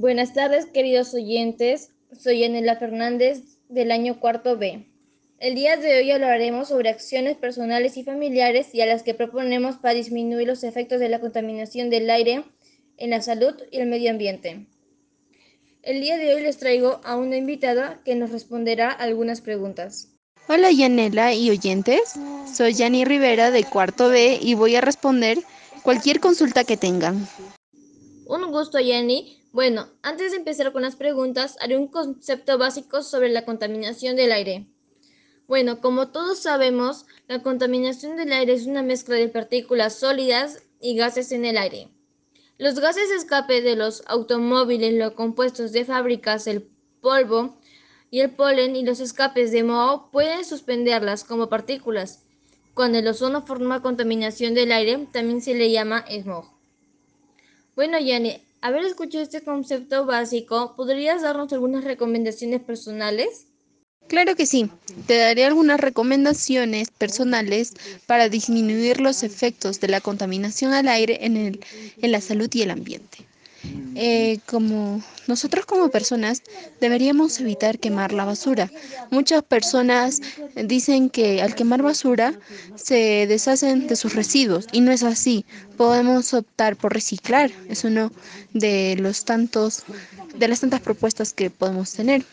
Buenas 0.00 0.32
tardes, 0.32 0.64
queridos 0.64 1.12
oyentes. 1.12 1.90
Soy 2.18 2.42
Anela 2.42 2.76
Fernández 2.76 3.42
del 3.68 3.90
año 3.90 4.18
cuarto 4.18 4.56
B. 4.56 4.86
El 5.38 5.54
día 5.54 5.76
de 5.76 5.98
hoy 5.98 6.10
hablaremos 6.10 6.68
sobre 6.68 6.88
acciones 6.88 7.36
personales 7.36 7.98
y 7.98 8.02
familiares 8.02 8.74
y 8.74 8.80
a 8.80 8.86
las 8.86 9.02
que 9.02 9.12
proponemos 9.12 9.76
para 9.76 9.92
disminuir 9.92 10.48
los 10.48 10.64
efectos 10.64 11.00
de 11.00 11.10
la 11.10 11.20
contaminación 11.20 11.90
del 11.90 12.08
aire 12.08 12.44
en 12.96 13.10
la 13.10 13.20
salud 13.20 13.54
y 13.70 13.76
el 13.76 13.88
medio 13.88 14.10
ambiente. 14.10 14.64
El 15.82 16.00
día 16.00 16.16
de 16.16 16.34
hoy 16.34 16.44
les 16.44 16.56
traigo 16.56 17.02
a 17.04 17.16
una 17.16 17.36
invitada 17.36 18.00
que 18.02 18.14
nos 18.14 18.30
responderá 18.30 18.90
algunas 18.90 19.42
preguntas. 19.42 20.08
Hola 20.48 20.70
Yanela 20.70 21.34
y 21.34 21.50
oyentes, 21.50 22.14
soy 22.50 22.72
Yani 22.72 23.04
Rivera 23.04 23.50
de 23.50 23.64
cuarto 23.64 24.08
B 24.08 24.38
y 24.40 24.54
voy 24.54 24.76
a 24.76 24.80
responder 24.80 25.40
cualquier 25.82 26.20
consulta 26.20 26.64
que 26.64 26.78
tengan. 26.78 27.28
Un 28.26 28.50
gusto, 28.50 28.78
Yani. 28.78 29.39
Bueno, 29.52 29.88
antes 30.02 30.30
de 30.30 30.36
empezar 30.38 30.72
con 30.72 30.82
las 30.82 30.94
preguntas, 30.94 31.56
haré 31.60 31.76
un 31.76 31.88
concepto 31.88 32.56
básico 32.56 33.02
sobre 33.02 33.30
la 33.30 33.44
contaminación 33.44 34.14
del 34.14 34.30
aire. 34.30 34.68
Bueno, 35.48 35.80
como 35.80 36.10
todos 36.12 36.38
sabemos, 36.38 37.06
la 37.26 37.42
contaminación 37.42 38.16
del 38.16 38.32
aire 38.32 38.52
es 38.52 38.66
una 38.66 38.84
mezcla 38.84 39.16
de 39.16 39.28
partículas 39.28 39.96
sólidas 39.96 40.62
y 40.80 40.94
gases 40.94 41.32
en 41.32 41.44
el 41.44 41.58
aire. 41.58 41.88
Los 42.58 42.78
gases 42.78 43.10
escape 43.10 43.60
de 43.60 43.74
los 43.74 44.04
automóviles, 44.06 44.94
los 44.94 45.14
compuestos 45.14 45.72
de 45.72 45.84
fábricas, 45.84 46.46
el 46.46 46.68
polvo 47.00 47.56
y 48.08 48.20
el 48.20 48.30
polen 48.30 48.76
y 48.76 48.84
los 48.84 49.00
escapes 49.00 49.50
de 49.50 49.64
moho 49.64 50.10
pueden 50.12 50.44
suspenderlas 50.44 51.24
como 51.24 51.48
partículas. 51.48 52.22
Cuando 52.74 52.98
el 52.98 53.08
ozono 53.08 53.42
forma 53.42 53.82
contaminación 53.82 54.54
del 54.54 54.70
aire, 54.70 55.08
también 55.12 55.40
se 55.42 55.54
le 55.54 55.72
llama 55.72 56.04
smog. 56.08 56.44
Bueno, 57.74 57.98
Yani, 57.98 58.44
haber 58.60 58.84
escuchado 58.84 59.24
este 59.24 59.42
concepto 59.42 60.06
básico, 60.06 60.74
¿podrías 60.76 61.22
darnos 61.22 61.52
algunas 61.52 61.84
recomendaciones 61.84 62.60
personales? 62.62 63.46
Claro 64.08 64.34
que 64.34 64.44
sí. 64.44 64.68
Te 65.06 65.18
daré 65.18 65.44
algunas 65.44 65.78
recomendaciones 65.78 66.90
personales 66.90 67.74
para 68.06 68.28
disminuir 68.28 69.00
los 69.00 69.22
efectos 69.22 69.80
de 69.80 69.88
la 69.88 70.00
contaminación 70.00 70.72
al 70.72 70.88
aire 70.88 71.24
en, 71.24 71.36
el, 71.36 71.64
en 72.02 72.12
la 72.12 72.20
salud 72.20 72.50
y 72.52 72.62
el 72.62 72.70
ambiente. 72.70 73.29
Eh, 73.94 74.38
como 74.46 75.02
nosotros 75.26 75.66
como 75.66 75.88
personas 75.90 76.42
deberíamos 76.80 77.40
evitar 77.40 77.78
quemar 77.78 78.12
la 78.12 78.24
basura. 78.24 78.70
Muchas 79.10 79.42
personas 79.42 80.20
dicen 80.54 81.10
que 81.10 81.42
al 81.42 81.54
quemar 81.54 81.82
basura 81.82 82.34
se 82.76 83.26
deshacen 83.26 83.86
de 83.86 83.96
sus 83.96 84.14
residuos 84.14 84.66
y 84.72 84.80
no 84.80 84.92
es 84.92 85.02
así. 85.02 85.44
Podemos 85.76 86.32
optar 86.34 86.76
por 86.76 86.92
reciclar, 86.92 87.50
es 87.68 87.84
uno 87.84 88.12
de 88.52 88.96
los 88.98 89.24
tantos 89.24 89.84
de 90.36 90.48
las 90.48 90.60
tantas 90.60 90.80
propuestas 90.80 91.32
que 91.32 91.50
podemos 91.50 91.92
tener. 91.92 92.24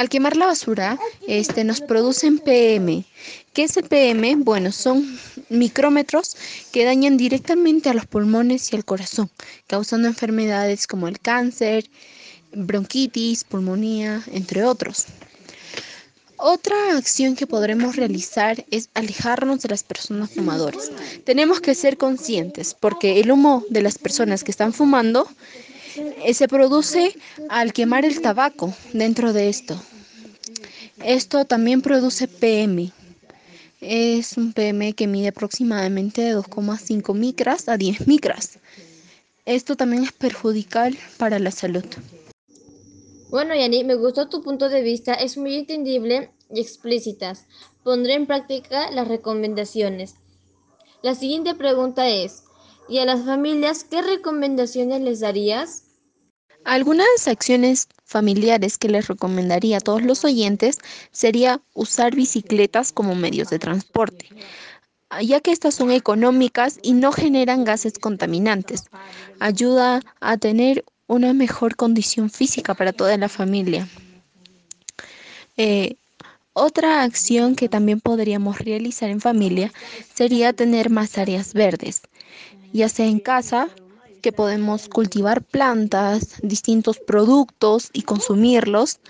Al 0.00 0.08
quemar 0.08 0.34
la 0.38 0.46
basura, 0.46 0.98
este, 1.28 1.62
nos 1.62 1.82
producen 1.82 2.38
PM. 2.38 3.04
¿Qué 3.52 3.64
es 3.64 3.76
el 3.76 3.84
PM? 3.84 4.36
Bueno, 4.36 4.72
son 4.72 5.18
micrómetros 5.50 6.38
que 6.72 6.86
dañan 6.86 7.18
directamente 7.18 7.90
a 7.90 7.92
los 7.92 8.06
pulmones 8.06 8.72
y 8.72 8.76
al 8.76 8.86
corazón, 8.86 9.30
causando 9.66 10.08
enfermedades 10.08 10.86
como 10.86 11.06
el 11.06 11.20
cáncer, 11.20 11.84
bronquitis, 12.52 13.44
pulmonía, 13.44 14.22
entre 14.32 14.64
otros. 14.64 15.04
Otra 16.38 16.96
acción 16.96 17.36
que 17.36 17.46
podremos 17.46 17.96
realizar 17.96 18.64
es 18.70 18.88
alejarnos 18.94 19.60
de 19.60 19.68
las 19.68 19.82
personas 19.82 20.30
fumadoras. 20.30 20.90
Tenemos 21.26 21.60
que 21.60 21.74
ser 21.74 21.98
conscientes 21.98 22.72
porque 22.72 23.20
el 23.20 23.30
humo 23.30 23.66
de 23.68 23.82
las 23.82 23.98
personas 23.98 24.44
que 24.44 24.50
están 24.50 24.72
fumando 24.72 25.28
eh, 25.96 26.34
se 26.34 26.48
produce 26.48 27.14
al 27.48 27.72
quemar 27.72 28.04
el 28.04 28.20
tabaco 28.20 28.74
dentro 28.92 29.32
de 29.32 29.48
esto. 29.48 29.80
Esto 31.02 31.44
también 31.44 31.80
produce 31.80 32.28
PM. 32.28 32.92
Es 33.80 34.36
un 34.36 34.52
PM 34.52 34.92
que 34.92 35.06
mide 35.06 35.28
aproximadamente 35.28 36.20
de 36.20 36.36
2,5 36.36 37.14
micras 37.14 37.68
a 37.68 37.76
10 37.76 38.06
micras. 38.06 38.58
Esto 39.46 39.76
también 39.76 40.04
es 40.04 40.12
perjudicial 40.12 40.96
para 41.16 41.38
la 41.38 41.50
salud. 41.50 41.84
Bueno, 43.30 43.54
Yani, 43.54 43.84
me 43.84 43.94
gustó 43.94 44.28
tu 44.28 44.42
punto 44.42 44.68
de 44.68 44.82
vista, 44.82 45.14
es 45.14 45.38
muy 45.38 45.54
entendible 45.54 46.30
y 46.52 46.60
explícitas. 46.60 47.46
Pondré 47.82 48.14
en 48.14 48.26
práctica 48.26 48.90
las 48.90 49.08
recomendaciones. 49.08 50.16
La 51.02 51.14
siguiente 51.14 51.54
pregunta 51.54 52.08
es, 52.08 52.42
¿y 52.88 52.98
a 52.98 53.04
las 53.04 53.24
familias 53.24 53.84
qué 53.84 54.02
recomendaciones 54.02 55.00
les 55.00 55.20
darías? 55.20 55.84
Algunas 56.64 57.26
acciones 57.26 57.88
familiares 58.04 58.76
que 58.76 58.88
les 58.88 59.08
recomendaría 59.08 59.78
a 59.78 59.80
todos 59.80 60.02
los 60.02 60.24
oyentes 60.24 60.78
sería 61.10 61.60
usar 61.74 62.14
bicicletas 62.14 62.92
como 62.92 63.14
medios 63.14 63.48
de 63.48 63.58
transporte, 63.58 64.28
ya 65.22 65.40
que 65.40 65.52
estas 65.52 65.74
son 65.74 65.90
económicas 65.90 66.78
y 66.82 66.92
no 66.92 67.12
generan 67.12 67.64
gases 67.64 67.98
contaminantes. 67.98 68.84
Ayuda 69.38 70.02
a 70.20 70.36
tener 70.36 70.84
una 71.06 71.32
mejor 71.32 71.76
condición 71.76 72.30
física 72.30 72.74
para 72.74 72.92
toda 72.92 73.16
la 73.16 73.28
familia. 73.28 73.88
Eh, 75.56 75.96
otra 76.52 77.02
acción 77.02 77.54
que 77.54 77.68
también 77.68 78.00
podríamos 78.00 78.58
realizar 78.58 79.08
en 79.08 79.20
familia 79.20 79.72
sería 80.14 80.52
tener 80.52 80.90
más 80.90 81.16
áreas 81.16 81.54
verdes, 81.54 82.02
ya 82.72 82.88
sea 82.88 83.06
en 83.06 83.20
casa 83.20 83.68
que 84.22 84.32
podemos 84.32 84.88
cultivar 84.88 85.42
plantas, 85.42 86.36
distintos 86.42 86.98
productos 86.98 87.90
y 87.92 88.02
consumirlos, 88.02 89.00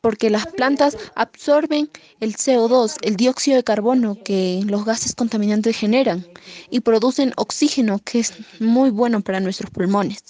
porque 0.00 0.30
las 0.30 0.46
plantas 0.46 0.96
absorben 1.14 1.90
el 2.20 2.34
CO2, 2.34 2.96
el 3.02 3.16
dióxido 3.16 3.56
de 3.56 3.64
carbono 3.64 4.16
que 4.24 4.62
los 4.66 4.84
gases 4.84 5.14
contaminantes 5.14 5.76
generan 5.76 6.26
y 6.70 6.80
producen 6.80 7.32
oxígeno 7.36 8.00
que 8.04 8.20
es 8.20 8.32
muy 8.60 8.90
bueno 8.90 9.20
para 9.20 9.40
nuestros 9.40 9.70
pulmones. 9.70 10.22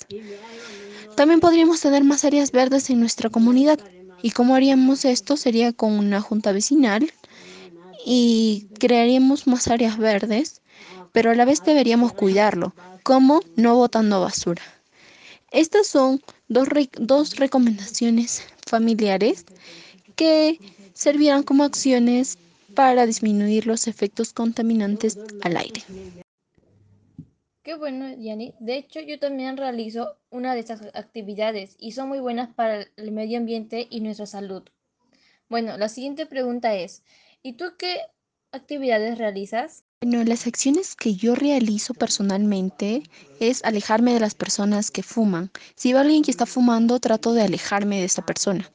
También 1.17 1.41
podríamos 1.41 1.81
tener 1.81 2.03
más 2.03 2.25
áreas 2.25 2.51
verdes 2.51 2.91
en 2.91 3.01
nuestra 3.01 3.31
comunidad. 3.31 3.79
¿Y 4.23 4.31
cómo 4.31 4.55
haríamos 4.55 5.05
esto? 5.05 5.37
Sería 5.37 5.73
con 5.73 5.93
una 5.93 6.21
junta 6.21 6.53
vecinal 6.53 7.13
y 8.05 8.67
crearíamos 8.79 9.47
más 9.47 9.69
áreas 9.69 9.99
verdes, 9.99 10.63
pero 11.13 11.31
a 11.31 11.35
la 11.35 11.45
vez 11.45 11.65
deberíamos 11.65 12.13
cuidarlo, 12.13 12.75
como 13.03 13.41
no 13.57 13.75
botando 13.77 14.21
basura. 14.21 14.63
Estas 15.51 15.87
son 15.87 16.21
dos, 16.49 16.69
dos 16.99 17.37
recomendaciones 17.37 18.47
familiares 18.67 19.45
que 20.17 20.59
servirán 20.95 21.43
como 21.43 21.65
acciones 21.65 22.39
para 22.75 23.07
disminuir 23.07 23.67
los 23.67 23.89
efectos 23.89 24.33
contaminantes 24.33 25.19
al 25.43 25.57
aire. 25.57 25.83
Qué 27.63 27.75
bueno, 27.75 28.15
Yani. 28.17 28.55
De 28.59 28.77
hecho, 28.77 29.01
yo 29.01 29.19
también 29.19 29.57
realizo 29.57 30.17
una 30.31 30.55
de 30.55 30.61
estas 30.61 30.83
actividades 30.95 31.77
y 31.79 31.93
son 31.93 32.09
muy 32.09 32.21
buenas 32.21 32.55
para 32.55 32.87
el 32.97 33.13
medio 33.13 33.39
ambiente 33.39 33.87
y 33.91 34.01
nuestra 34.01 34.27
salud. 34.27 34.63
Bueno, 35.49 35.77
la 35.77 35.89
siguiente 35.89 36.27
pregunta 36.27 36.75
es, 36.75 37.03
¿y 37.43 37.55
tú 37.55 37.75
qué 37.79 37.99
actividades 38.53 39.19
realizas? 39.19 39.85
Bueno, 40.03 40.25
las 40.25 40.47
acciones 40.47 40.97
que 40.97 41.15
yo 41.15 41.35
realizo 41.35 41.93
personalmente 41.93 43.03
es 43.39 43.63
alejarme 43.65 44.15
de 44.15 44.21
las 44.21 44.35
personas 44.35 44.91
que 44.91 45.03
fuman. 45.03 45.51
Si 45.75 45.93
veo 45.93 45.99
a 45.99 46.01
alguien 46.01 46.23
que 46.23 46.31
está 46.31 46.47
fumando, 46.47 47.01
trato 47.01 47.35
de 47.35 47.43
alejarme 47.43 47.99
de 47.99 48.07
esa 48.07 48.25
persona. 48.25 48.73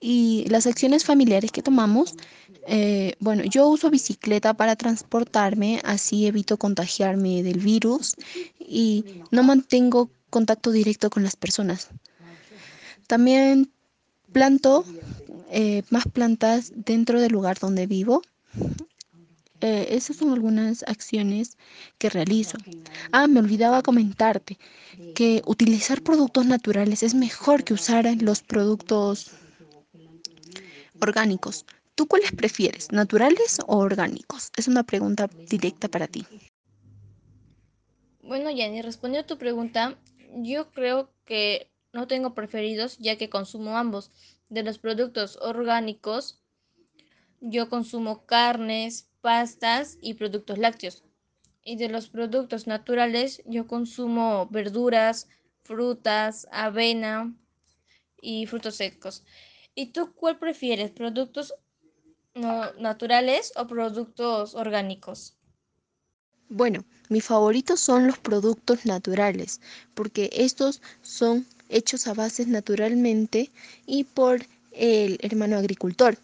Y 0.00 0.44
las 0.48 0.66
acciones 0.66 1.04
familiares 1.04 1.52
que 1.52 1.62
tomamos, 1.62 2.16
eh, 2.66 3.12
bueno, 3.20 3.44
yo 3.44 3.68
uso 3.68 3.88
bicicleta 3.88 4.52
para 4.54 4.74
transportarme, 4.74 5.80
así 5.84 6.26
evito 6.26 6.56
contagiarme 6.56 7.44
del 7.44 7.60
virus 7.60 8.16
y 8.58 9.04
no 9.30 9.44
mantengo 9.44 10.10
contacto 10.30 10.72
directo 10.72 11.08
con 11.08 11.22
las 11.22 11.36
personas. 11.36 11.90
También 13.06 13.70
planto 14.32 14.84
eh, 15.52 15.84
más 15.90 16.02
plantas 16.12 16.72
dentro 16.74 17.20
del 17.20 17.30
lugar 17.30 17.60
donde 17.60 17.86
vivo 17.86 18.22
eh, 19.60 19.88
esas 19.90 20.16
son 20.16 20.32
algunas 20.32 20.82
acciones 20.84 21.56
que 21.98 22.10
realizo. 22.10 22.58
Ah, 23.12 23.26
me 23.26 23.40
olvidaba 23.40 23.82
comentarte 23.82 24.58
que 25.14 25.42
utilizar 25.46 26.02
productos 26.02 26.46
naturales 26.46 27.02
es 27.02 27.14
mejor 27.14 27.64
que 27.64 27.74
usar 27.74 28.06
los 28.22 28.42
productos 28.42 29.30
orgánicos. 31.00 31.64
¿Tú 31.94 32.06
cuáles 32.06 32.32
prefieres, 32.32 32.92
naturales 32.92 33.58
o 33.66 33.78
orgánicos? 33.78 34.50
Es 34.56 34.68
una 34.68 34.82
pregunta 34.82 35.30
directa 35.48 35.88
para 35.88 36.06
ti. 36.06 36.26
Bueno, 38.22 38.50
Jenny, 38.50 38.82
respondiendo 38.82 39.24
a 39.24 39.26
tu 39.26 39.38
pregunta, 39.38 39.96
yo 40.34 40.70
creo 40.72 41.10
que 41.24 41.70
no 41.92 42.06
tengo 42.06 42.34
preferidos 42.34 42.98
ya 42.98 43.16
que 43.16 43.30
consumo 43.30 43.78
ambos. 43.78 44.10
De 44.48 44.62
los 44.62 44.78
productos 44.78 45.38
orgánicos, 45.40 46.42
yo 47.48 47.68
consumo 47.68 48.26
carnes, 48.26 49.08
pastas 49.20 49.98
y 50.00 50.14
productos 50.14 50.58
lácteos. 50.58 51.04
Y 51.62 51.76
de 51.76 51.88
los 51.88 52.08
productos 52.08 52.66
naturales 52.66 53.42
yo 53.46 53.66
consumo 53.66 54.46
verduras, 54.50 55.28
frutas, 55.62 56.46
avena 56.52 57.34
y 58.20 58.46
frutos 58.46 58.76
secos. 58.76 59.24
¿Y 59.74 59.86
tú 59.86 60.12
cuál 60.14 60.38
prefieres? 60.38 60.90
¿Productos 60.90 61.54
naturales 62.78 63.52
o 63.56 63.66
productos 63.66 64.54
orgánicos? 64.54 65.36
Bueno, 66.48 66.84
mis 67.08 67.24
favoritos 67.24 67.80
son 67.80 68.06
los 68.06 68.18
productos 68.18 68.86
naturales, 68.86 69.60
porque 69.94 70.30
estos 70.32 70.80
son 71.02 71.46
hechos 71.68 72.06
a 72.06 72.14
base 72.14 72.46
naturalmente 72.46 73.50
y 73.86 74.04
por 74.04 74.46
el 74.72 75.18
hermano 75.22 75.56
agricultor. 75.56 76.18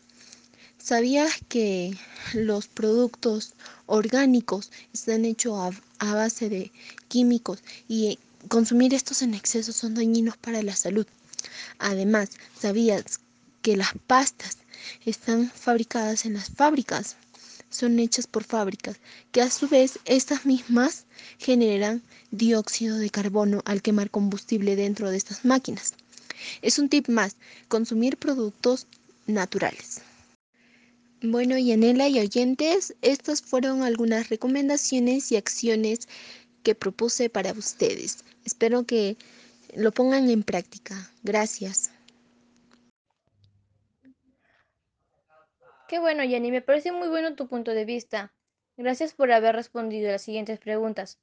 ¿Sabías 0.84 1.34
que 1.48 1.96
los 2.32 2.66
productos 2.66 3.54
orgánicos 3.86 4.72
están 4.92 5.24
hechos 5.24 5.72
a, 6.00 6.14
base 6.14 6.48
de 6.48 6.72
químicos 7.06 7.62
y 7.88 8.18
consumir 8.48 8.92
estos 8.92 9.22
en 9.22 9.34
exceso 9.34 9.72
son 9.72 9.94
dañinos 9.94 10.36
para 10.38 10.60
la 10.60 10.74
salud? 10.74 11.06
Además, 11.78 12.30
¿sabías 12.58 13.20
que 13.62 13.76
las 13.76 13.90
pastas 14.08 14.58
están 15.06 15.48
fabricadas 15.52 16.26
en 16.26 16.34
las 16.34 16.50
fábricas? 16.50 17.14
Son 17.70 18.00
hechas 18.00 18.26
por 18.26 18.42
fábricas, 18.42 18.96
que 19.30 19.40
a 19.40 19.50
su 19.52 19.68
vez 19.68 20.00
estas 20.04 20.46
mismas 20.46 21.04
generan 21.38 22.02
dióxido 22.32 22.98
de 22.98 23.08
carbono 23.08 23.62
al 23.66 23.82
quemar 23.82 24.10
combustible 24.10 24.74
dentro 24.74 25.12
de 25.12 25.16
estas 25.16 25.44
máquinas. 25.44 25.94
Es 26.60 26.80
un 26.80 26.88
tip 26.88 27.08
más, 27.08 27.36
consumir 27.68 28.16
productos 28.16 28.88
naturales. 29.28 30.00
Bueno, 31.24 31.56
Yanela 31.56 32.08
y 32.08 32.18
oyentes, 32.18 32.96
estas 33.00 33.42
fueron 33.42 33.82
algunas 33.82 34.28
recomendaciones 34.28 35.30
y 35.30 35.36
acciones 35.36 36.08
que 36.64 36.74
propuse 36.74 37.30
para 37.30 37.52
ustedes. 37.52 38.24
Espero 38.44 38.84
que 38.84 39.16
lo 39.72 39.92
pongan 39.92 40.28
en 40.30 40.42
práctica. 40.42 40.96
Gracias. 41.22 41.92
Qué 45.86 46.00
bueno, 46.00 46.24
Yanni, 46.24 46.50
me 46.50 46.60
parece 46.60 46.90
muy 46.90 47.08
bueno 47.08 47.36
tu 47.36 47.46
punto 47.46 47.70
de 47.70 47.84
vista. 47.84 48.32
Gracias 48.76 49.14
por 49.14 49.30
haber 49.30 49.54
respondido 49.54 50.10
las 50.10 50.22
siguientes 50.22 50.58
preguntas. 50.58 51.20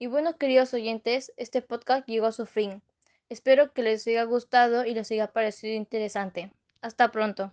Y 0.00 0.08
bueno, 0.08 0.38
queridos 0.38 0.74
oyentes, 0.74 1.32
este 1.36 1.62
podcast 1.62 2.08
llegó 2.08 2.26
a 2.26 2.32
su 2.32 2.46
fin. 2.46 2.82
Espero 3.28 3.72
que 3.72 3.82
les 3.82 4.06
haya 4.08 4.24
gustado 4.24 4.84
y 4.84 4.94
les 4.94 5.10
haya 5.12 5.32
parecido 5.32 5.74
interesante. 5.74 6.50
Hasta 6.80 7.12
pronto. 7.12 7.52